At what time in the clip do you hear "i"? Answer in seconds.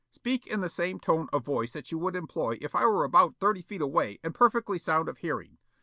2.73-2.87